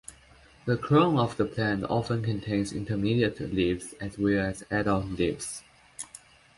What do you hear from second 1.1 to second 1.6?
of the